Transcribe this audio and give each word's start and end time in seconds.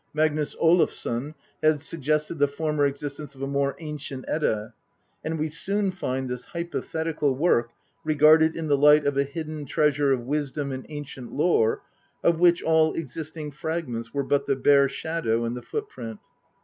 Magnus 0.15 0.55
Olafsson 0.59 1.35
had 1.61 1.79
suggested 1.79 2.39
the 2.39 2.47
former 2.47 2.87
existence 2.87 3.35
of 3.35 3.43
a 3.43 3.47
more" 3.47 3.75
ancient 3.89 4.25
Edda," 4.27 4.73
and 5.23 5.37
we 5.37 5.47
soon 5.49 5.91
find 5.91 6.27
this 6.27 6.45
hypothetical 6.45 7.35
work 7.35 7.69
regarded 8.03 8.55
in 8.55 8.65
the 8.67 8.75
light 8.79 9.05
of 9.05 9.15
a 9.15 9.23
hidden 9.23 9.63
treasure 9.65 10.11
of 10.11 10.21
wisdom 10.25 10.71
and 10.71 10.87
ancient 10.89 11.33
lore, 11.33 11.83
of 12.23 12.39
which 12.39 12.63
all 12.63 12.95
existing 12.95 13.51
fragments 13.51 14.11
were 14.11 14.23
but 14.23 14.47
"the 14.47 14.55
bare 14.55 14.89
shadow 14.89 15.45
and 15.45 15.55
the 15.55 15.61
footprint." 15.61 16.17